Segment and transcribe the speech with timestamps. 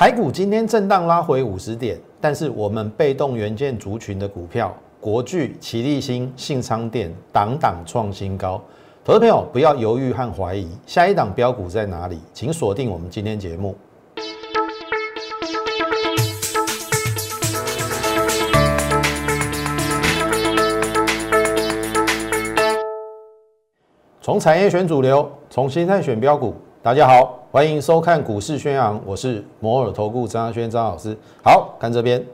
[0.00, 8.58] 台股今天震荡拉回五十点，但是我们被动元件族群的股票，国巨、奇力新、信昌电，档档创新高。
[9.04, 12.18] 投资朋友不要犹豫和怀疑，下一档标股在哪里？
[12.32, 13.76] 请锁定我们今天节目。
[24.22, 26.54] 从产业选主流，从心态选标股。
[26.82, 31.14] 大家好，欢迎收看股市宣扬，我是摩尔投顾张阿轩张老师。
[31.44, 32.24] 好看这边，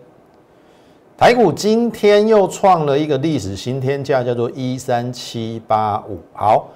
[1.19, 6.21] 台股今天又创了一个历史新天价，叫做一三七八五。
[6.33, 6.69] 好，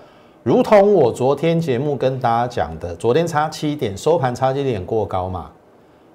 [0.42, 5.52] 如同我昨天节目跟大家讲的，昨天差七点，收盘差七点过高嘛。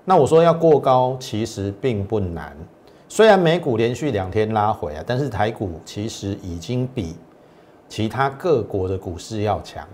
[0.03, 2.53] 那我说要过高，其实并不难。
[3.07, 7.15] 虽然美股连续两天拉回啊，但是台股其实已经比
[7.87, 9.87] 其他各国的股市要强。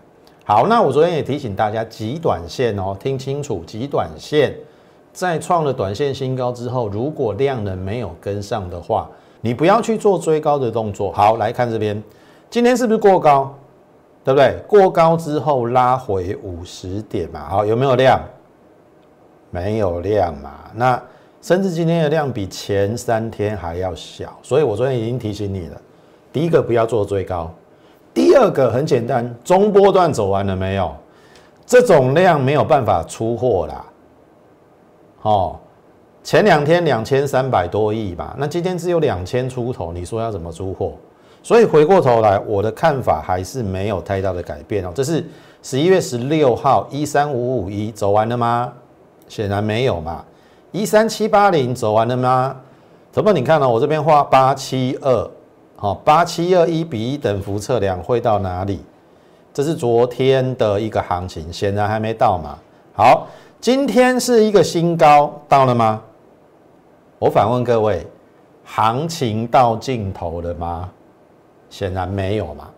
[0.43, 4.53] 好，那我昨天也提醒大家，极短线哦，听清楚，极短线
[5.13, 9.07] 在创了短线新高之后，如果量能没有跟上的话，
[9.39, 11.11] 你不要去做追高的动作。
[11.11, 12.01] 好，来看这边，
[12.49, 13.55] 今天是不是过高？
[14.23, 14.55] 对不对？
[14.67, 18.19] 过高之后拉回五十点嘛，好，有没有量？
[19.51, 21.01] 没有量嘛，那
[21.41, 25.81] 甚至今天的量比前三天还要小，所以我昨天已经提醒你了，
[26.33, 27.53] 第一个不要做追高。
[28.13, 30.93] 第二个很简单，中波段走完了没有？
[31.65, 33.85] 这种量没有办法出货啦。
[35.21, 35.55] 哦，
[36.23, 40.93] 前两天两千三百多亿吧，那今天只有两千出头，你说要怎么出货？
[41.41, 44.91] 所以回过头来，我的看法还是没有太大的改变哦。
[44.93, 45.25] 这是
[45.63, 48.73] 十一月十六号一三五五一走完了吗？
[49.27, 50.23] 显然没有嘛。
[50.71, 52.55] 一三七八零走完了吗？
[53.11, 53.69] 怎么你看呢？
[53.69, 55.29] 我这边画八七二。
[55.81, 58.81] 好，八七二一比一等幅测量会到哪里？
[59.51, 62.55] 这是昨天的一个行情，显然还没到嘛。
[62.93, 63.27] 好，
[63.59, 65.99] 今天是一个新高，到了吗？
[67.17, 68.05] 我反问各位，
[68.63, 70.87] 行情到尽头了吗？
[71.71, 72.69] 显然没有嘛，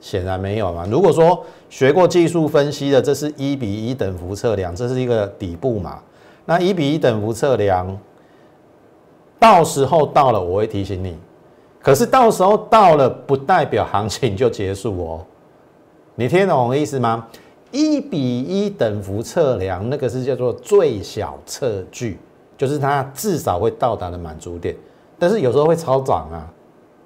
[0.00, 0.86] 显然没有嘛。
[0.88, 5.98] 如果说学过技术分析的，这是一比一等幅测量，这是一个底部嘛。
[6.44, 7.98] 那一比一等幅测量，
[9.40, 11.18] 到时候到了，我会提醒你。
[11.82, 15.26] 可是到时候到了，不代表行情就结束哦。
[16.14, 17.26] 你听懂我的意思吗？
[17.72, 22.20] 一比一等幅测量，那个是叫做最小测距，
[22.56, 24.76] 就是它至少会到达的满足点。
[25.18, 26.46] 但是有时候会超涨啊，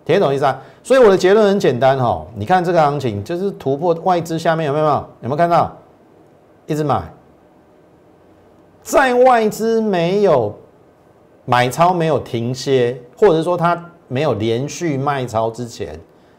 [0.05, 0.61] 听懂意思啊？
[0.83, 4.87] 所以我的结论很简单哈，你看这个行情就是突破外资下面有没有？
[4.87, 5.75] 有没有看到？
[6.67, 7.03] 一直买，
[8.83, 10.55] 在外资没有
[11.47, 13.83] 买超、没有停歇，或者说它。
[14.09, 15.99] 没有连续卖超之前，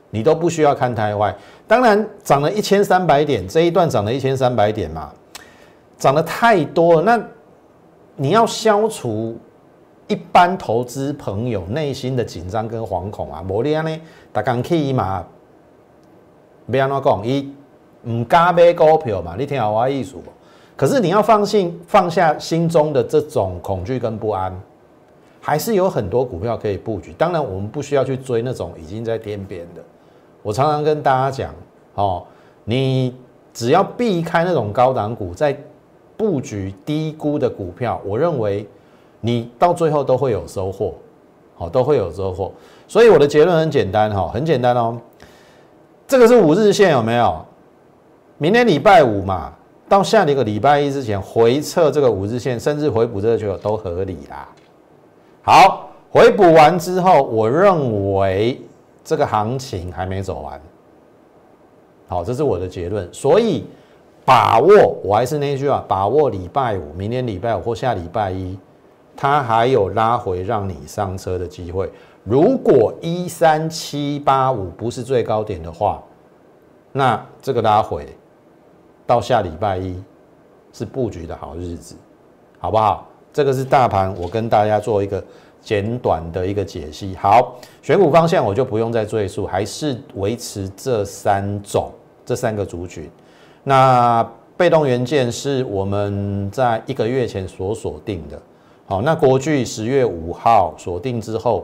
[0.09, 1.35] 你都不需要看太坏。
[1.67, 5.11] 当然涨了一千三百点，这一段涨了一千三百点嘛，
[5.97, 7.01] 涨得太多了。
[7.01, 7.23] 那
[8.15, 9.37] 你要消除
[10.07, 13.99] 一般投资朋友内心的紧张跟惶恐啊，无你安尼
[14.31, 15.25] 大刚起嘛，
[16.71, 17.53] 别安怎讲，伊
[18.03, 20.15] 唔敢买股票嘛，你听好我意思？
[20.75, 24.53] 可是你要放心放下心中的这种恐惧跟不安。
[25.47, 29.81] 还是有很多股票可以布局，当然我们不需要去追那种已经在天边的。
[30.43, 31.55] 我常常跟大家讲，
[31.95, 32.21] 哦，
[32.65, 33.15] 你
[33.53, 35.57] 只要避开那种高档股，在
[36.17, 38.67] 布局低估的股票，我认为
[39.21, 40.95] 你到最后都会有收获，
[41.55, 42.51] 好，都会有收获。
[42.85, 44.99] 所以我的结论很简单，哈，很简单哦。
[46.05, 47.45] 这个是五日线有没有？
[48.37, 49.53] 明天礼拜五嘛，
[49.87, 54.45] 到下一个礼拜一之前回撤这个五日线，甚至回补这个就都合理啦。
[55.47, 58.61] 好，回补完之后，我认为
[59.01, 60.61] 这个行情还没走完。
[62.05, 63.07] 好，这是我的结论。
[63.13, 63.65] 所以
[64.25, 68.59] 把握，我还是那句话，把握礼拜五、明天礼拜五或下礼拜一，
[69.15, 71.89] 它还有拉回让你上车的机会。
[72.25, 76.03] 如果一三七八五不是最高点的话，
[76.91, 78.05] 那这个拉回
[79.05, 80.03] 到下礼拜一
[80.73, 81.95] 是布局的好日子，
[82.59, 83.07] 好不好？
[83.33, 85.23] 这个是大盘，我跟大家做一个
[85.61, 87.15] 简短的一个解析。
[87.15, 91.91] 好，选股方向我就不用再赘述，还是维持这三种、
[92.25, 93.07] 这三个族群。
[93.63, 98.41] 那被动元件是我们在一个月前所锁定的。
[98.87, 101.63] 好，那国巨十月五号锁定之后，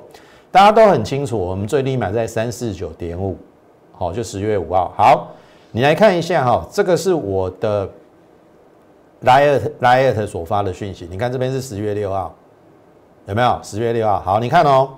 [0.52, 3.36] 大家都很清楚，我们最低买在三四九点五。
[3.94, 4.94] 好，就十月五号。
[4.96, 5.32] 好，
[5.72, 7.90] 你来看一下哈，这个是我的。
[9.24, 12.34] 莱尔莱尔所发的讯息，你看这边是十月六号，
[13.26, 13.60] 有没有？
[13.62, 14.90] 十月六号，好，你看哦。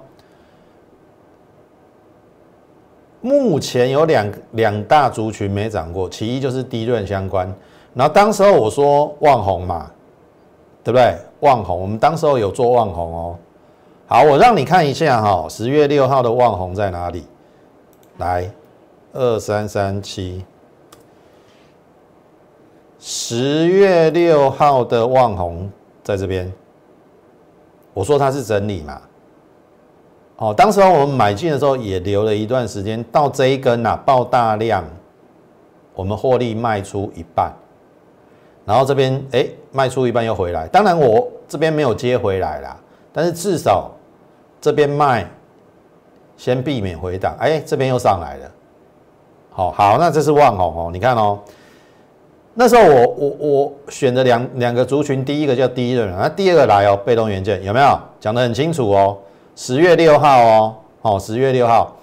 [3.22, 7.51] 目前有两两大族群没涨过，其一就是低润相关。
[7.95, 9.89] 然后当时候我说旺红嘛，
[10.83, 11.16] 对不对？
[11.39, 13.36] 旺红，我们当时候有做旺红哦。
[14.06, 17.25] 好，我让你看一下哈，十月六号的旺红在哪里？
[18.18, 18.48] 来，
[19.13, 20.45] 二三三七，
[23.07, 25.69] 十月六号的旺红
[26.04, 26.52] 在这边。
[27.94, 29.00] 我说它是整理嘛。
[30.38, 34.84] 哦，当时候我们买进的时候也留了一段时间，到这一根呐爆大量，
[35.94, 37.54] 我们获利卖出一半，
[38.66, 42.75] 然后这边哎卖出一半又回来，当然我这边没有接回来啦，
[43.13, 43.92] 但是至少
[44.60, 45.30] 这边卖，
[46.38, 48.51] 先避免回档，哎这边又上来了，
[49.51, 51.40] 好好，那这是万红哦，你看哦，
[52.57, 59.18] 那时候我我我选的两两个族群，第一个叫第一轮，那第二个来哦，被动元件有没有讲得很清楚哦？
[59.57, 61.94] 十月六号哦，好，十月六号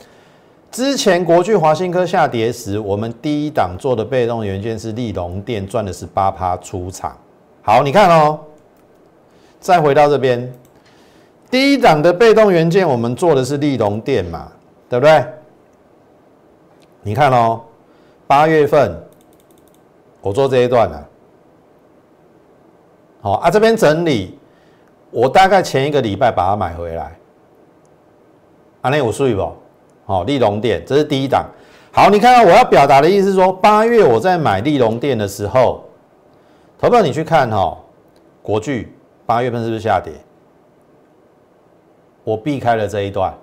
[0.71, 7.17] 之前，国巨、华新科下跌时，我们第一档做的被动元件是利隆电，赚的是八趴出场。
[7.63, 8.39] 好，你看哦，
[9.59, 10.53] 再回到这边，
[11.51, 14.53] 第一档的被动元件，我们做的是利隆电嘛，
[14.91, 15.25] 对不对？
[17.03, 17.61] 你看哦，
[18.27, 18.95] 八月份
[20.23, 21.09] 我做这一段了，
[23.21, 24.39] 好啊，这边整理，
[25.11, 27.19] 我大概前一个礼拜把它买回来。
[28.81, 29.53] 啊，那有税不？
[30.07, 31.45] 好，利隆店这是第一档。
[31.91, 35.85] 好，你看到我要表达的意思是说，八月我在买利隆店的时候，
[36.79, 37.77] 投票你去看哈，
[38.43, 38.97] 国巨
[39.27, 40.13] 八月份是不是下跌？
[42.23, 43.35] 我避开了这一段，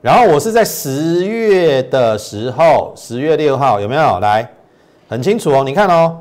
[0.00, 4.48] 然后我是在十月的时候，十月六号有没有来？
[5.08, 6.16] 很清楚哦，你看哦，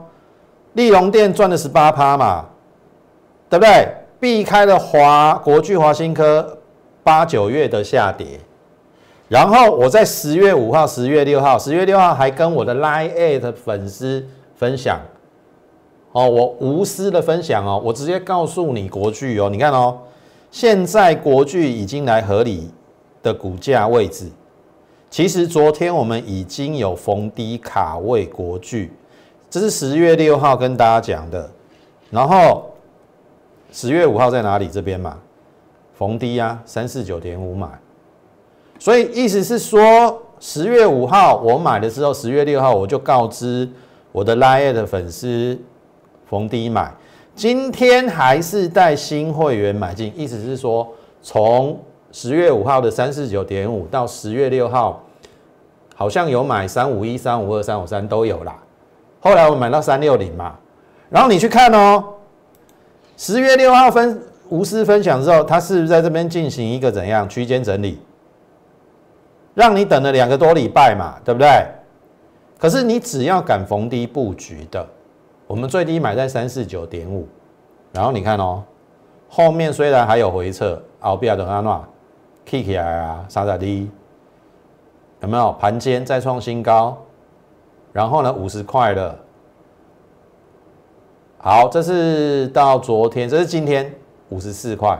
[0.73, 2.45] 利隆店赚了十八趴嘛，
[3.49, 3.87] 对不对？
[4.19, 6.57] 避开了华国巨、华新科
[7.03, 8.39] 八九月的下跌。
[9.27, 14.25] 然后我在十月五号、十月六号、十月六号还跟我的 Line at 粉丝
[14.55, 14.99] 分享，
[16.13, 19.97] 哦，我无私的分享哦，我直接告诉你国巨哦，你看哦，
[20.49, 22.71] 现在国巨已经来合理
[23.21, 24.31] 的股价位置，
[25.09, 28.91] 其实昨天我们已经有逢低卡位国巨，
[29.49, 31.49] 这是十月六号跟大家讲的，
[32.11, 32.71] 然后
[33.71, 34.67] 十月五号在哪里？
[34.67, 35.17] 这边嘛，
[35.95, 37.67] 逢低啊，三四九点五买。
[38.79, 43.67] 所以意思是说，十月五号我买的时候，十月六号我就告知
[44.11, 45.57] 我的 Line 的粉丝
[46.29, 46.93] 逢低买。
[47.33, 50.87] 今天还是带新会员买进，意思是说，
[51.21, 51.79] 从
[52.11, 55.03] 十月五号的三四九点五到十月六号，
[55.95, 58.57] 好像有买三五一、三五二、三五三都有啦。
[59.19, 60.55] 后来我买到三六零嘛，
[61.09, 62.03] 然后你去看哦，
[63.17, 67.99] 十月六号分无私分享之后，它是不是在这边进行一个怎样区间整理？
[69.53, 71.49] 让你等了两个多礼拜嘛，对不对？
[72.57, 74.87] 可是你只要敢逢低布局的，
[75.45, 77.27] 我们最低买在三四九点五，
[77.91, 78.63] 然后你看哦，
[79.27, 81.83] 后面虽然还有回撤，后边等阿诺
[82.49, 83.91] k 起来啊，傻傻的，
[85.19, 86.97] 有没有盘间再创新高？
[87.91, 89.19] 然后呢，五十块了。
[91.37, 93.93] 好，这是到昨天，这是今天
[94.29, 94.97] 五十四块。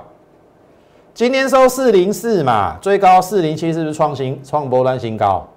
[1.13, 5.47] 今天收四零四嘛，最高四零七是不是创新创波段新高？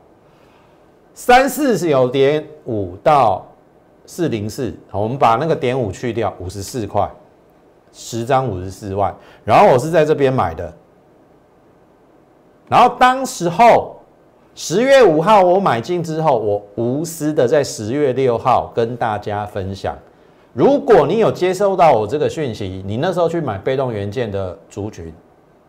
[1.12, 3.44] 三四是有点五到
[4.06, 7.10] 四零四，我们把那个点五去掉，五十四块，
[7.92, 9.12] 十张五十四万。
[9.44, 10.72] 然后我是在这边买的，
[12.70, 13.96] 然后当时候
[14.54, 19.98] 十月五号我买进之后，我无私的在十月六号跟大家分享。
[20.52, 25.12] 如果你有接收到我这个讯息，你那时候去买被动元件的族群。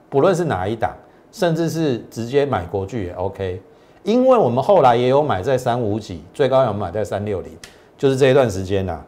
[0.10, 0.96] 不论是哪一档，
[1.32, 3.60] 甚至是直接买国巨也 OK，
[4.04, 7.52] 因为我们后来也有买在三五几，最高有买在三六零，
[7.98, 9.02] 就是这一段时间呐，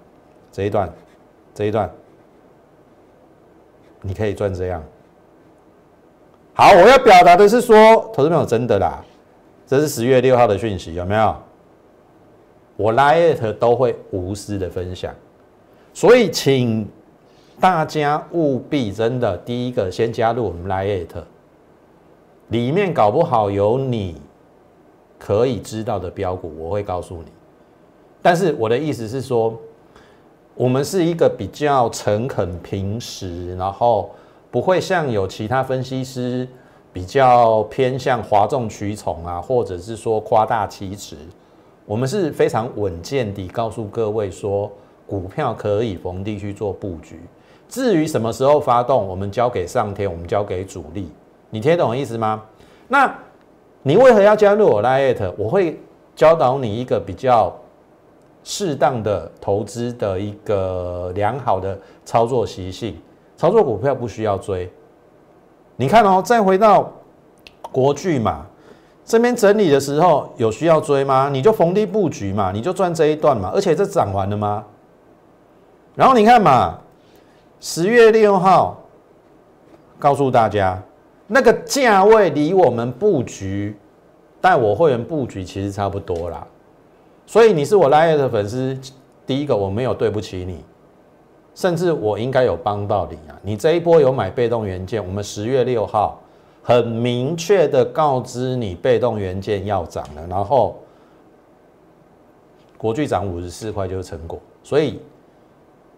[0.51, 0.91] 这一段，
[1.53, 1.88] 这一段，
[4.01, 4.83] 你可以赚这样。
[6.53, 7.75] 好，我要表达的是说，
[8.13, 9.03] 投资朋友真的啦，
[9.65, 11.36] 这是十月六号的讯息，有没有？
[12.75, 15.13] 我 Lite 都会无私的分享，
[15.93, 16.88] 所以请。
[17.60, 21.24] 大家务必真的第一个先加入我们 Lite，
[22.48, 24.19] 里面搞不好有你
[25.19, 27.31] 可以知道的标股，我会告诉你。
[28.24, 29.55] 但是我的意思是说，
[30.55, 34.10] 我们是一个比较诚恳、平实，然后
[34.53, 36.48] 不会像有其他分析师
[36.93, 41.17] 比较偏向哗众取宠啊，或者是说夸大其词。
[41.88, 44.72] 我们是非常稳健地告诉各位说，
[45.07, 47.19] 股票可以逢低去做布局。
[47.67, 51.10] 至于什么时候发动，我们交给上天，我们交给主力，
[51.50, 52.43] 你听懂意思吗？
[52.88, 53.12] 那
[53.81, 55.33] 你为何要加入我 Lite？
[55.36, 55.79] 我会
[56.15, 57.51] 教导你一个比较
[58.43, 62.95] 适当的投资的一个良好的操作习性。
[63.43, 64.71] 操作股票不需要追。
[65.75, 66.89] 你看哦，再回到
[67.73, 68.45] 国巨嘛，
[69.03, 71.27] 这边整理的时候有需要追吗？
[71.29, 73.51] 你就逢低布局嘛，你就赚这一段嘛。
[73.53, 74.63] 而且这涨完了吗？
[75.93, 76.79] 然后你看嘛，
[77.59, 78.81] 十月六号
[80.00, 80.81] 告诉大家，
[81.27, 83.77] 那个价位离我们布局
[84.39, 86.47] 带我会员布局其实差不多啦。
[87.25, 88.79] 所以你是我 l i 的粉丝，
[89.27, 90.63] 第一个我没有对不起你。
[91.55, 93.38] 甚至我应该有帮到你啊！
[93.43, 96.19] 你这一波有买被动元件，我们十月六号
[96.63, 100.79] 很明确的告知你被动元件要涨了，然后
[102.75, 105.00] 国巨涨五十四块就是成果，所以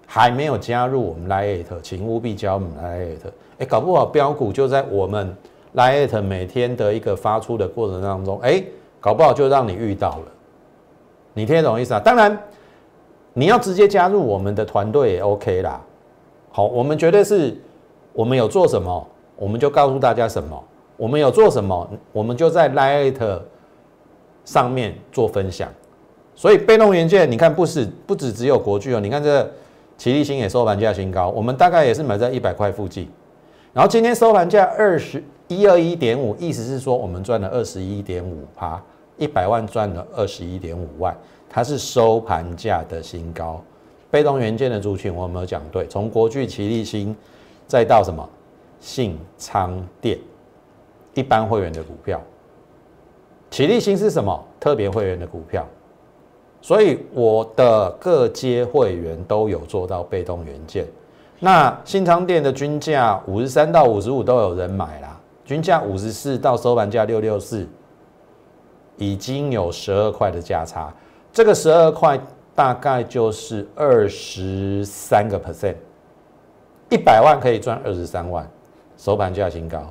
[0.05, 3.31] 还没有加入我们 Lite，请务必加入我们 Lite。
[3.59, 5.33] 哎，搞不好标股就在我们
[5.73, 8.61] Lite 每天的一个发出的过程当中，哎，
[8.99, 10.25] 搞不好就让你遇到了。
[11.33, 11.99] 你听得懂意思啊？
[12.01, 12.37] 当然。
[13.37, 15.81] 你要直接加入我们的团队也 OK 啦。
[16.51, 17.53] 好，我们绝对是，
[18.13, 20.63] 我们有做什么，我们就告诉大家什么。
[20.95, 23.41] 我们有做什么，我们就在 Lite
[24.45, 25.67] 上面做分享。
[26.33, 29.45] 所以被动元件，你看不是不止只有国巨哦，你看这
[29.97, 33.09] 奇力新也收盘价新高，我们大概也是买在一百块附近。
[33.73, 38.81] 然后今天收盘价二十一二一点五，意思是说我们赚了二十一点五趴，
[39.17, 41.13] 一百万赚了二十一点五万。
[41.55, 43.63] 它是收盘价的新高，
[44.11, 45.87] 被动元件的族群我有没有讲对？
[45.87, 47.15] 从国巨、奇力新，
[47.65, 48.29] 再到什么
[48.81, 50.19] 信昌电，
[51.13, 52.21] 一般会员的股票，
[53.49, 54.37] 奇力新是什么？
[54.59, 55.65] 特别会员的股票，
[56.61, 60.85] 所以我的各阶会员都有做到被动元件。
[61.39, 67.65] 那信昌电的均价五十三到五十五都有人买啦，均价五十四到收盘价六六四，
[68.97, 70.93] 已经有十二块的价差。
[71.35, 72.17] 这个十二块
[72.55, 75.75] 大概就是二十三个 percent，
[76.89, 78.49] 一百万可以赚二十三万，
[78.97, 79.83] 收盘价新高。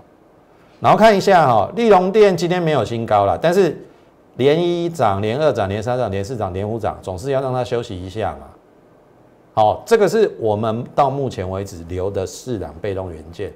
[0.81, 3.77] 然后看一下哈，利隆店今天没有新高了，但是
[4.37, 8.47] 连一涨、连二涨、连三涨、连四涨、连五涨，总是要让它休息一下嘛。
[9.53, 13.53] 好，这个是我们到目前为止留的四档被动元件，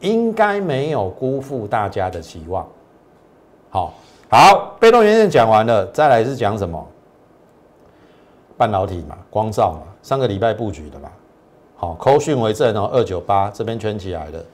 [0.00, 2.66] 应该没有辜负大家的期望。
[3.68, 3.92] 好，
[4.30, 6.82] 好，被动元件讲完了，再来是讲什么？
[8.56, 11.10] 半导体嘛，光照嘛，上个礼拜布局的嘛，
[11.76, 14.44] 好，扣讯为证哦，二九八这边圈起来的，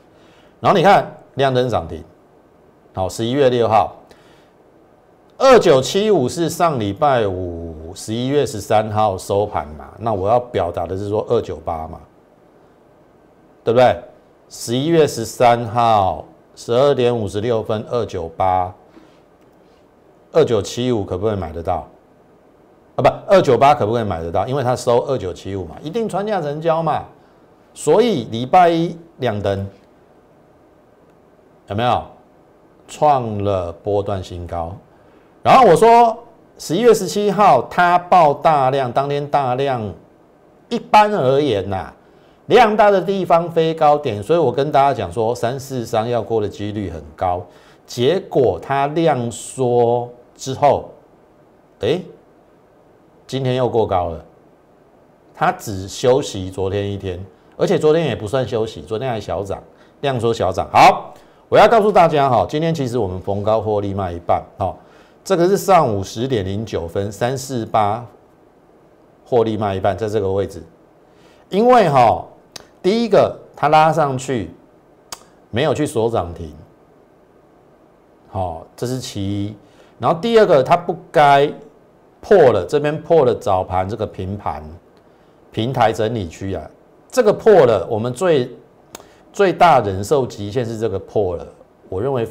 [0.61, 2.03] 然后你看亮灯涨停，
[2.95, 3.97] 好，十一月六号，
[5.39, 12.01] 二九七五是上礼拜五十一月十三号收盘嘛，那我要表达的是说二九八嘛，
[13.63, 13.97] 对不对？
[14.49, 18.75] 十一月十三号十二点五十六分二九八，
[20.33, 21.89] 二九七五可不可以买得到？
[23.03, 24.47] 不，二九八可不可以买得到？
[24.47, 27.05] 因为它收二九七五嘛，一定传价成交嘛，
[27.75, 29.67] 所以礼拜一亮灯，
[31.69, 32.03] 有没有
[32.87, 34.73] 创了波段新高？
[35.43, 36.17] 然后我说
[36.59, 39.93] 十一月十七号它报大量，当天大量，
[40.69, 41.93] 一般而言呐，
[42.47, 47.45] 量大的地方飞高点，所以我跟大家讲说三四三要过的几率很高，
[47.87, 50.91] 结果它量缩之后，
[51.81, 52.01] 哎。
[53.33, 54.23] 今天又过高了，
[55.35, 57.19] 它只休息昨天一天，
[57.57, 59.59] 而且昨天也不算休息，昨天还小涨，
[60.03, 60.69] 量缩小涨。
[60.71, 61.15] 好，
[61.49, 64.77] 我要告诉大家哈，今天其实我们逢高获利卖一半，好，
[65.25, 68.07] 这个是上午十点零九分三四八
[69.25, 70.63] 获利卖一半，在这个位置，
[71.49, 72.23] 因为哈，
[72.83, 74.51] 第一个它拉上去
[75.51, 76.55] 没有去锁涨停，
[78.29, 79.57] 好，这是其一，
[79.99, 81.51] 然后第二个它不该。
[82.23, 84.63] 破了，这边破了早盘这个平盘
[85.51, 86.71] 平台整理区啊，
[87.11, 88.49] 这个破了，我们最
[89.33, 91.45] 最大忍受极限是这个破了。
[91.89, 92.27] 我认为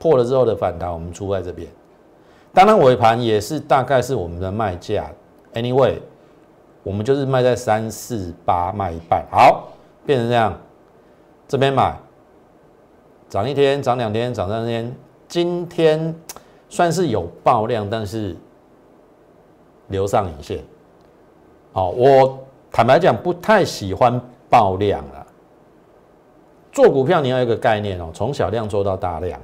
[0.00, 1.68] 破了之后的反弹，我们出在这边。
[2.52, 5.08] 当然尾盘也是大概是我们的卖价。
[5.54, 6.00] Anyway，
[6.82, 9.68] 我们就是卖在三四八卖一半，好
[10.04, 10.58] 变成这样，
[11.46, 11.96] 这边买
[13.28, 14.92] 涨一天，涨两天，涨三天，
[15.28, 16.12] 今天
[16.68, 18.36] 算是有爆量，但是。
[19.90, 20.64] 留上影线，
[21.72, 22.38] 好，我
[22.72, 25.26] 坦白讲不太喜欢爆量了。
[26.72, 29.38] 做股票你要一个概念哦，从小量做到大量，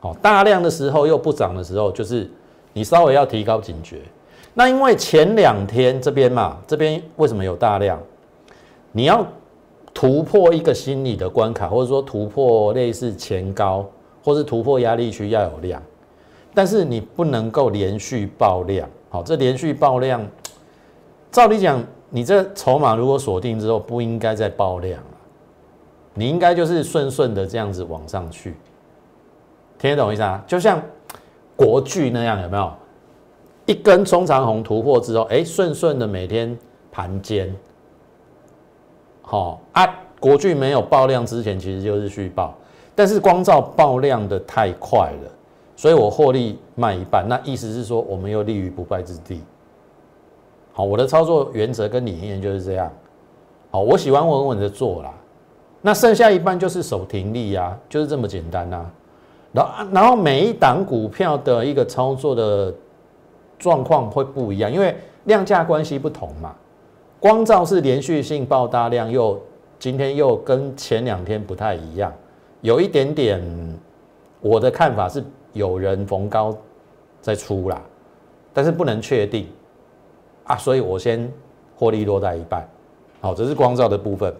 [0.00, 2.28] 好，大量的时候又不涨的时候，就是
[2.72, 4.00] 你稍微要提高警觉。
[4.54, 8.00] 那因为前两天这边嘛，这边为什么有大量？
[8.90, 9.24] 你要
[9.92, 13.86] 突破一个心理的关卡，或者说突破类似前高，
[14.24, 15.82] 或是突破压力区要有量，
[16.54, 18.88] 但是你不能够连续爆量。
[19.08, 20.26] 好，这连续爆量，
[21.30, 25.06] 照理讲，你这筹码如果锁定之后，不应该再爆量了。
[26.14, 28.56] 你应该就是顺顺的这样子往上去，
[29.78, 30.42] 听得懂意思啊？
[30.46, 30.82] 就像
[31.54, 32.72] 国巨那样，有没有
[33.66, 36.58] 一根中长红突破之后，哎，顺顺的每天
[36.90, 37.54] 盘间，
[39.22, 39.86] 好啊，
[40.18, 42.54] 国巨没有爆量之前，其实就是续报，
[42.94, 45.30] 但是光照爆量的太快了，
[45.78, 49.40] 所以我获利卖一半，那意思是说，我们又立于不败之地。
[50.72, 52.90] 好，我的操作原则跟理念就是这样。
[53.70, 55.14] 好，我喜欢稳稳的做啦，
[55.80, 58.90] 那剩下一半就是守停利呀，就是这么简单呐。
[59.52, 62.74] 然后，然后每一档股票的一个操作的
[63.56, 66.56] 状况会不一样，因为量价关系不同嘛。
[67.20, 69.40] 光照是连续性爆大量，又
[69.78, 72.12] 今天又跟前两天不太一样，
[72.62, 73.40] 有一点点。
[74.40, 75.20] 我的看法是
[75.58, 76.56] 有人逢高
[77.20, 77.78] 在出啦，
[78.54, 79.46] 但是不能确定
[80.44, 81.30] 啊，所以我先
[81.76, 82.66] 获利落在一半。
[83.20, 84.32] 好，这是光照的部分。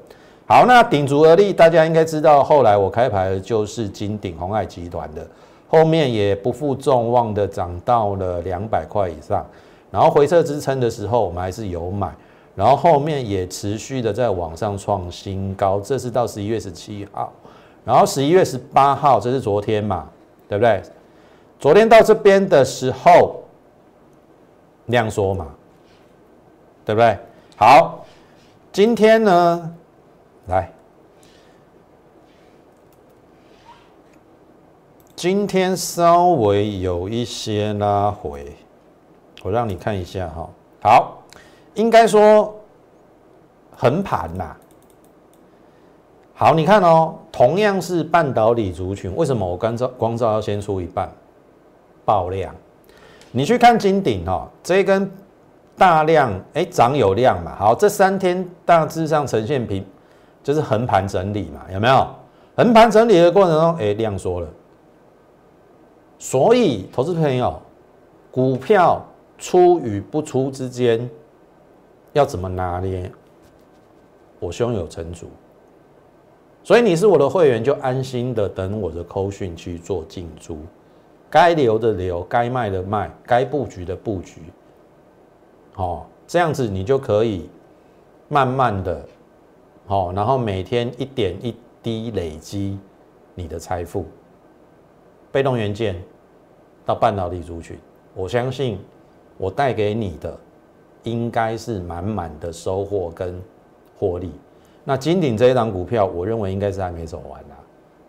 [0.46, 5.26] 好，那顶足而立，大家应该知道，后来我开牌的就是金鼎红海集团的，
[5.68, 9.44] 后面也不负众望的涨到了两百块以上，
[9.90, 12.14] 然后回撤支撑的时候，我们还是有买，
[12.54, 17.30] 然后后面也持续的在往上创新高，这是到十一月十七号，
[17.84, 20.08] 然后十一月十八号，这是昨天嘛，
[20.48, 20.80] 对不对？
[21.58, 23.42] 昨天到这边的时候
[24.86, 25.46] 量缩嘛，
[26.84, 27.18] 对不对？
[27.56, 28.04] 好。
[28.70, 29.74] 今天呢，
[30.46, 30.70] 来，
[35.16, 38.54] 今天稍微有一些拉回，
[39.42, 40.48] 我让你看一下哈。
[40.80, 41.22] 好，
[41.74, 42.54] 应该说
[43.74, 44.54] 横盘呐。
[46.34, 51.10] 好，你看哦，同样是半导体族群，为什么我光照光照要先出一半
[52.08, 52.54] 爆量？
[53.30, 55.10] 你去看金鼎哦，这根。
[55.78, 59.86] 大量哎涨有量嘛，好，这三天大致上呈现平，
[60.42, 62.04] 就是横盘整理嘛，有没有？
[62.56, 64.48] 横盘整理的过程中，哎量缩了，
[66.18, 67.62] 所以投资朋友，
[68.32, 69.00] 股票
[69.38, 71.08] 出与不出之间
[72.12, 73.08] 要怎么拿捏？
[74.40, 75.28] 我胸有成竹，
[76.64, 80.58] 所以你是我的会员，就安心的等我的扣讯去做进出，
[81.30, 84.42] 该留的留，该卖的卖，该布局的布局。
[85.76, 87.48] 哦，这样子你就可以
[88.28, 89.06] 慢慢的，
[89.86, 92.78] 哦，然后每天一点一滴累积
[93.34, 94.06] 你的财富。
[95.30, 96.02] 被动元件
[96.86, 97.78] 到半导体族群，
[98.14, 98.78] 我相信
[99.36, 100.36] 我带给你的
[101.02, 103.40] 应该是满满的收获跟
[103.98, 104.32] 获利。
[104.84, 107.56] 那金鼎这一档股票，我认为应该是还没走完啦，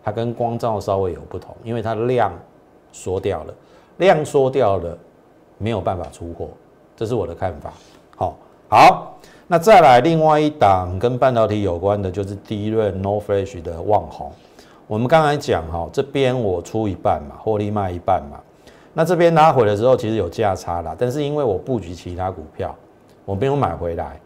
[0.02, 2.32] 它跟光照稍微有不同，因为它的量
[2.92, 3.54] 缩掉了，
[3.98, 4.96] 量缩掉了，
[5.58, 6.48] 没有办法出货。
[6.96, 7.72] 这是我的看法。
[8.16, 8.36] 好，
[8.68, 14.30] 好，那再来另外一档跟半导体有关的，就是第一润 No Flash 的旺宏。
[14.86, 18.38] 我们刚才讲哈，这边我出一半嘛，获利卖一半嘛。
[18.92, 22.74] 那这边拉回的时候，其实有价差啦，但是因为我布局其他股票，
[23.24, 24.20] 我没有买回来。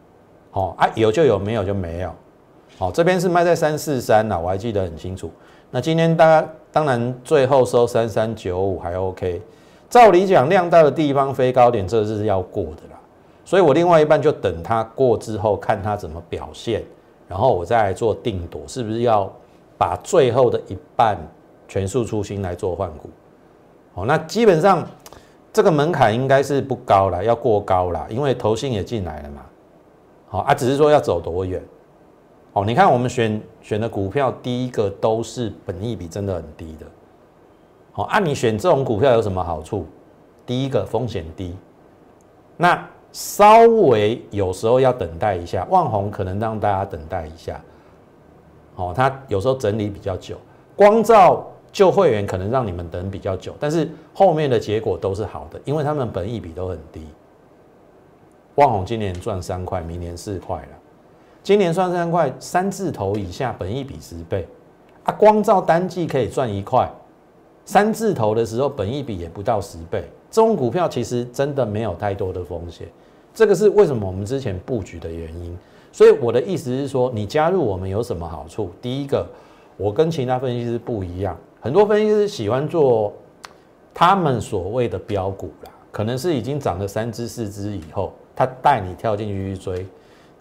[0.51, 2.11] 好啊，有就有，没有就没有。
[2.79, 5.31] 好，这边是卖在三四三啦，我还记得很清楚。
[5.75, 9.43] 那今天大家当然最后收三三九五还 OK。
[9.91, 13.01] 照理讲，量大的地方飞高点，这是要过的啦。
[13.45, 16.85] 所以我另外一半就等它过之后，看它怎么表现，
[17.27, 19.29] 然后我再来做定夺，是不是要
[19.77, 21.19] 把最后的一半
[21.67, 23.11] 全数出新来做换股？
[23.95, 24.87] 哦，那基本上
[25.53, 29.43] 这个门槛应该是不高了，要过高了，因为投信也进来了嘛。
[30.29, 31.61] 好啊，只是说要走多远？
[32.55, 36.87] 哦，你看我们选选的股票，第一个都是本益比真的很低的。
[37.93, 39.87] 好，按你选这种股票有什么好处？
[40.47, 41.57] 第一个风险低，
[42.57, 47.61] 那稍微有时候要等待一下，万红可能让大家等待一下。
[48.75, 50.37] 好，它有时候整理比较久，
[50.77, 57.05] 光照旧会员可能让你们等比较久，但是后面的结果都是好的，因为他们本益比都很低。
[58.57, 60.69] 万红今年赚三块，明年四块了，
[61.45, 64.49] 今年赚三块，三字头以下本一比十倍
[65.03, 66.91] 啊，光照单季可以赚一块。
[67.67, 72.89] 三字头的时候，本一比也不到十倍，这种股票其实真的没有太多的风险。
[73.35, 75.55] 这个是为什么我们之前布局的原因。
[75.93, 78.71] 所以我的意思是说，你加入我们有什么好处？
[78.81, 79.27] 第一个，
[79.77, 83.13] 我跟其他分析师不一样，很多分析师喜欢做
[83.93, 89.87] 他们所谓的标股啦，可能是已经涨了三只四只以后，他带你跳进去去追。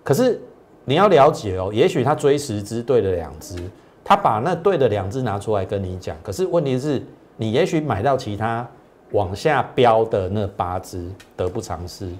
[0.02, 0.42] 可是
[0.86, 3.56] 你要了解哦，也许他追十只对了两只。
[4.06, 7.02] 他把那对的两只拿出来跟你讲，可是问题是，
[7.38, 8.68] 你也许买到其他
[9.12, 12.12] 往下标的那八只得不偿失。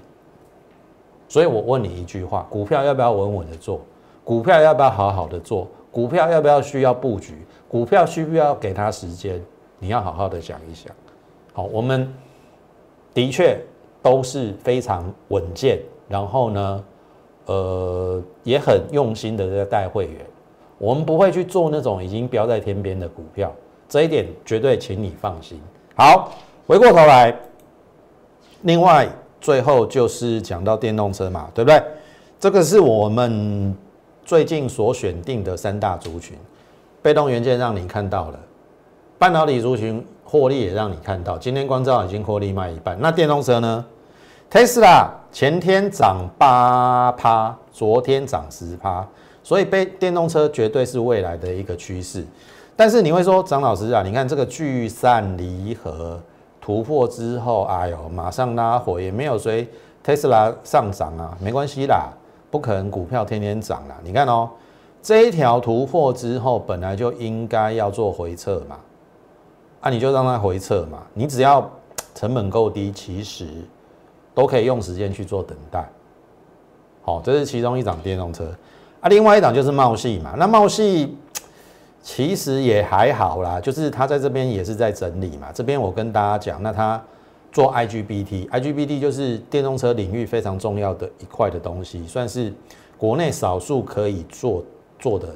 [1.28, 3.82] 所以我问你一句话：股票要不要稳稳的做？
[4.24, 5.68] 股票要不要好好的做？
[5.90, 7.46] 股票要不要需要布局？
[7.68, 9.38] 股票需不需要给他时间？
[9.78, 10.90] 你要好好的想一想。
[11.52, 12.10] 好，我们
[13.12, 13.60] 的确
[14.00, 16.84] 都是非常稳健，然后呢，
[17.46, 20.24] 呃，也很用心的在带会员。
[20.78, 23.52] 我们不会去做那种已经标在天边的股票，
[23.88, 25.60] 这一点绝对请你放心。
[25.94, 26.32] 好，
[26.66, 27.34] 回过头来，
[28.62, 29.08] 另外
[29.40, 31.82] 最后就是讲到电动车嘛，对不对？
[32.40, 33.74] 这个是我们
[34.24, 36.36] 最近所选定的三大族群，
[37.00, 38.38] 被动元件让你看到了，
[39.16, 42.98] 半导体族群获利也让你看到，今天光照已经获利卖一半。
[43.00, 43.86] 那电动车呢
[44.50, 49.04] ？Tesla 前天涨八趴，昨天涨十趴。
[49.42, 52.24] 所以，被电动车绝对是未来的一个趋势。
[52.76, 56.22] 但是你会说，张老师啊，你看这个聚散离合
[56.60, 59.68] 突破之后，哎呦，马上拉火，也没有随
[60.04, 62.12] 特斯拉上涨啊，没关系啦，
[62.48, 63.96] 不可能股票天天涨啦。
[64.04, 64.48] 你看哦，
[65.02, 68.78] 这一条突破之后，本来就应该要做回撤嘛，
[69.80, 71.68] 啊，你就让它回撤嘛，你只要
[72.14, 73.48] 成本够低，其实
[74.34, 75.88] 都可以用时间去做等待。
[77.02, 78.44] 好，这是其中一档电动车。
[79.00, 81.16] 啊，另外一档就是茂系嘛，那茂系
[82.02, 85.48] 其实也还好啦，就是它在这边也是在整理嘛。
[85.52, 87.02] 这边我跟大家讲，那它
[87.52, 92.52] 做 IGBT，IGBT 就是电动车领域非常重要的一块的东西，算是
[92.96, 94.64] 国内少数可以做
[94.98, 95.28] 做的。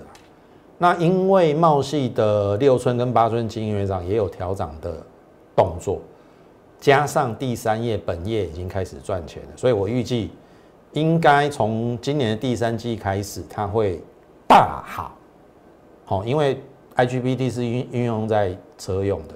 [0.79, 4.95] 那因为茂系的六寸跟八寸经营长也有调涨的
[5.55, 5.99] 动作，
[6.81, 10.31] 加上第三页本业已经开始赚钱了，所以我预计。
[10.95, 14.01] 应该从今年的第三季开始，它会
[14.49, 15.14] 大好，
[16.07, 16.59] 好，因为
[16.97, 19.35] IGBT 是运运用在车用的。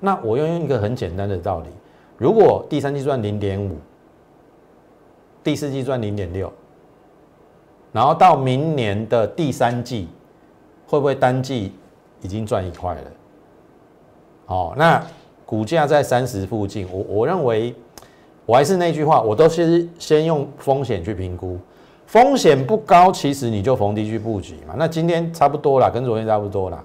[0.00, 1.68] 那我用一个很简单的道理，
[2.16, 3.76] 如果第三季赚零点五，
[5.44, 6.50] 第四季赚零点六，
[7.92, 10.08] 然后到明年的第三季，
[10.86, 11.74] 会不会单季
[12.22, 13.10] 已经赚一块了？
[14.46, 15.04] 哦，那
[15.54, 17.72] 股价在三十附近，我我认为。
[18.46, 21.56] 我还是那句话，我都是先用风险去评估，
[22.06, 24.74] 风险不高，其实你就逢低去布局嘛。
[24.76, 26.76] 那今天差不多了，跟昨天差不多了，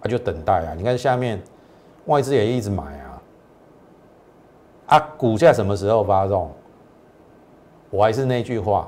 [0.00, 0.74] 啊，就等待啊。
[0.76, 1.40] 你看下面
[2.04, 3.22] 外资也一直买啊，
[4.88, 6.50] 啊，股价什么时候发动？
[7.88, 8.86] 我还是那句话，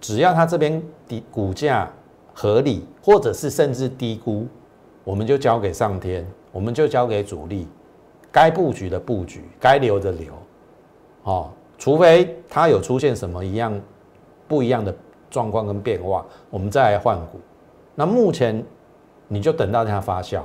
[0.00, 1.90] 只要它这边低股价
[2.32, 4.46] 合理，或者是甚至低估，
[5.02, 7.66] 我们就交给上天，我们就交给主力，
[8.34, 10.32] 该布局的布局，该留的留，
[11.22, 11.50] 哦。
[11.78, 13.80] 除非它有出现什么一样
[14.48, 14.92] 不一样的
[15.30, 17.38] 状况跟变化，我们再来换股。
[17.94, 18.60] 那目前
[19.28, 20.40] 你就等到它发酵。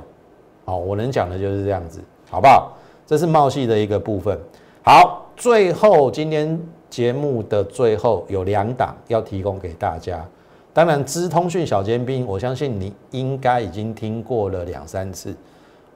[0.64, 2.00] 好，我能讲的就是这样子，
[2.30, 2.76] 好不好？
[3.06, 4.38] 这是茂系的一个部分。
[4.84, 10.24] 好，最后今天节目的最后有两档要提供给大家。
[10.72, 15.34] 当然，资通讯小尖兵，我相信你应该已经听过了两三次。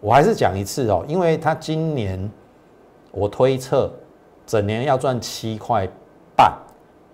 [0.05, 2.31] 我还是讲一次哦，因为它今年
[3.11, 3.91] 我推测。
[4.47, 5.89] 整年要赚七块
[6.37, 6.53] 半，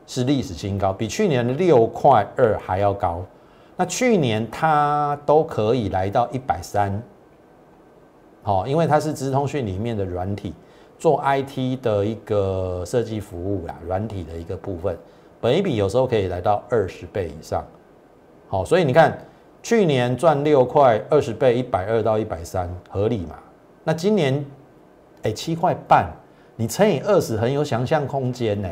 [0.04, 3.24] 是历史新高，比去年的六块二还要高。
[3.76, 7.00] 那去年它都可以来到一百三，
[8.42, 10.52] 好，因为它是资通讯里面的软体，
[10.98, 14.98] 做 IT 的一个设计服务啦，软体的一个部分，
[15.40, 17.64] 本一比有时候可以来到二十倍以上。
[18.48, 19.16] 好，所以你看
[19.62, 23.36] 去年赚六块，二十倍一百二到一百三，合理嘛？
[23.84, 24.44] 那今年
[25.22, 26.10] 哎七块半。
[26.56, 28.68] 你乘以二十很有想象空间呢，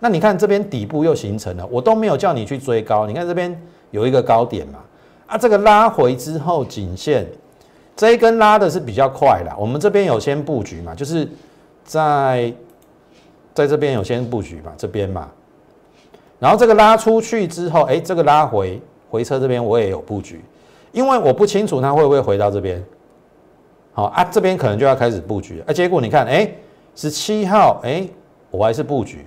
[0.00, 3.54] 那你看这边底部又形成了，我都没有叫你去追高，你看这边
[3.90, 4.78] 有一个高点嘛，
[5.26, 7.26] 啊，这个拉回之后颈线
[7.94, 11.28] 这一根拉的是比较快的，我们这边有先布局嘛，就是
[11.84, 12.50] 在
[13.52, 15.28] 在这边有先布局嘛，这边嘛，
[16.38, 20.40] 然后这个拉出去之后，哎，这个拉回回车这边我也有布局，
[20.92, 22.84] 因为我不清楚它会不会回到这边，
[23.92, 26.50] 好啊，这边可能就要开始布局，啊，结果你看，哎。
[26.94, 28.08] 十七号，哎，
[28.50, 29.24] 我还是布局，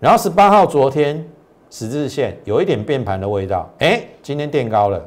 [0.00, 1.22] 然后十八号昨天
[1.68, 4.98] 十字线有一点变盘的味道，哎，今天垫高了，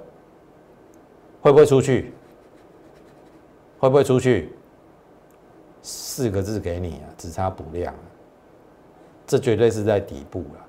[1.41, 2.13] 会不会出去？
[3.79, 4.53] 会不会出去？
[5.81, 7.91] 四个字给你啊，只差补量，
[9.25, 10.65] 这绝对是在底部了，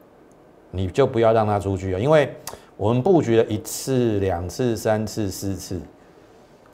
[0.71, 2.35] 你就不要让它出去了，因为
[2.81, 5.79] 我们布局了一次、两次、三次、四次，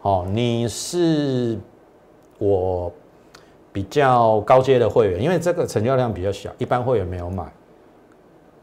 [0.03, 1.59] 哦，你是
[2.38, 2.92] 我。
[3.73, 7.45] 比较高阶的会员，因为这个成交量比较小，一般会员没有买，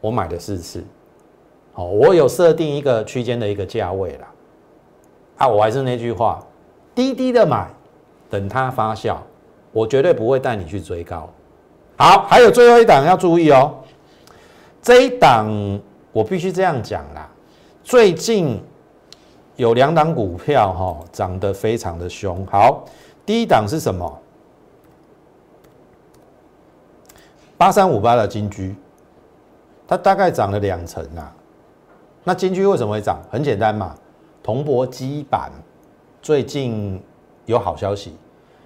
[0.00, 0.82] 我买的四次，
[1.72, 4.26] 好，我有设定一个区间的一个价位啦，
[5.36, 6.44] 啊，我还是那句话，
[6.96, 7.70] 低低的买，
[8.28, 9.18] 等它发酵，
[9.70, 11.30] 我绝对不会带你去追高。
[11.96, 13.72] 好，还有最后一档要注意哦，
[14.82, 15.48] 这一档
[16.10, 17.30] 我必须这样讲啦，
[17.84, 18.58] 最近
[19.56, 22.44] 有两档股票哈，涨得非常的凶。
[22.46, 22.82] 好，
[23.26, 24.20] 第一档是什么？
[27.58, 28.74] 八三五八的金居，
[29.86, 31.30] 它大概涨了两成啊。
[32.24, 33.20] 那金居为什么会涨？
[33.30, 33.94] 很简单嘛，
[34.42, 35.52] 铜箔基板
[36.22, 37.00] 最近
[37.44, 38.16] 有好消息。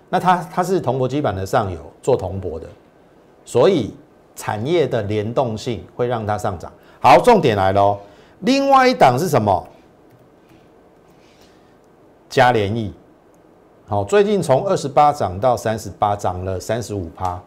[0.09, 2.69] 那它它是铜箔基板的上游做铜箔的，
[3.45, 3.93] 所以
[4.37, 6.73] 产业的联动性会让它上涨。
[7.03, 7.99] 好，重点来喽。
[8.41, 9.67] 另外一档是什么？
[12.29, 12.93] 嘉联益。
[13.87, 17.41] 好，最近从二十八涨到三十八，涨了三十五趴，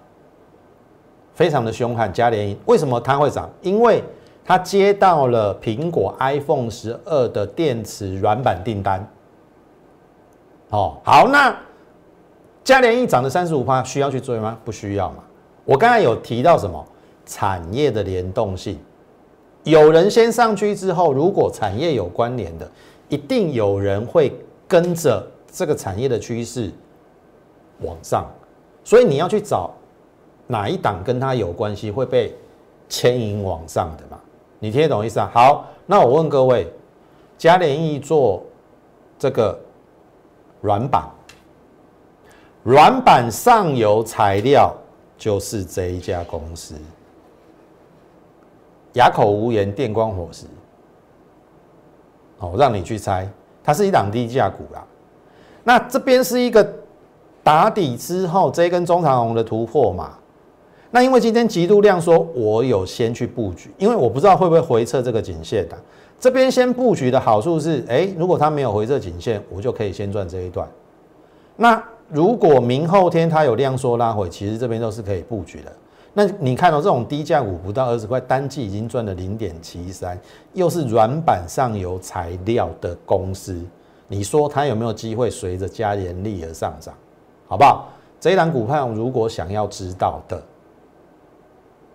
[1.34, 2.12] 非常的凶悍。
[2.12, 3.50] 嘉联益为什么它会涨？
[3.62, 4.04] 因为
[4.44, 9.08] 它接到了苹果 iPhone 十二的电池软板订单。
[10.70, 11.56] 哦，好，那。
[12.64, 14.56] 嘉联益涨了三十五趴，需要去追吗？
[14.64, 15.24] 不需要嘛。
[15.66, 16.86] 我刚才有提到什么
[17.26, 18.78] 产业的联动性，
[19.64, 22.70] 有人先上去之后，如果产业有关联的，
[23.10, 24.34] 一定有人会
[24.68, 26.72] 跟着这个产业的趋势
[27.82, 28.26] 往上。
[28.84, 29.72] 所以你要去找
[30.48, 32.36] 哪一档跟它有关系，会被
[32.90, 34.20] 牵引往上的嘛？
[34.60, 35.30] 你听得懂意思啊？
[35.34, 36.68] 好，那我问各位，
[37.38, 38.44] 嘉联益做
[39.20, 39.60] 这个
[40.62, 41.08] 软板。
[42.64, 44.72] 软板上游材料
[45.18, 46.76] 就是这一家公司，
[48.94, 50.46] 哑口无言，电光火石。
[52.40, 53.30] 哦，让你去猜，
[53.64, 54.84] 它是一档低价股啦。
[55.64, 56.68] 那这边是一个
[57.44, 60.14] 打底之后，这一根中长红的突破嘛。
[60.90, 65.78] 那因为今天极度量说，我有先去布局，因为我不知道会不会回撤这个颈线的。
[66.20, 70.68] 这边先布局的好处是，哎，如果它没有回撤颈线，我就可以先赚这一段。
[71.56, 75.72] 那如果明后天它有量缩拉回，其实这边都是可以布局的。
[76.14, 80.20] 那你看到这种低价股不到二十块，单季已经赚了零点七三，
[80.54, 83.60] 又是软板上游材料的公司，
[84.08, 86.94] 你说它有没有机会随着加盐力而上涨？
[87.48, 87.90] 好不好？
[88.20, 90.42] 这一档股票如果想要知道的，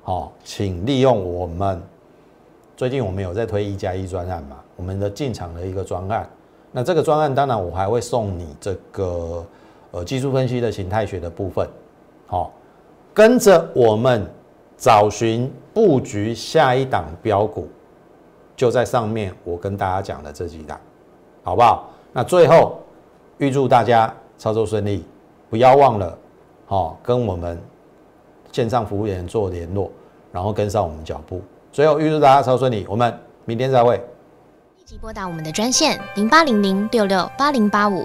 [0.02, 1.82] 好，请利用我们
[2.76, 6.28] 最近我们有在推一加一专案嘛，我们的进场的一个专案。
[6.72, 9.44] 那这个专案当然我还会送你这个。
[9.92, 11.66] 呃，技术分析的形态学的部分，
[12.26, 12.52] 好，
[13.16, 14.30] 跟着我们
[14.76, 17.66] 找寻布局下一档标股，
[18.54, 20.78] 就在上面我跟大家讲的这几档，
[21.42, 21.88] 好不好？
[22.12, 22.78] 那最后
[23.38, 25.02] 预祝大家操作顺利，
[25.48, 26.18] 不要忘了，
[26.66, 27.58] 好，跟我们
[28.52, 29.90] 线上服务员做联络，
[30.30, 31.40] 然后跟上我们脚步。
[31.72, 33.96] 最后预祝大家操作顺利，我们明天再会。
[34.76, 38.04] 立即拨打我们的专线零八零零六六八零八五。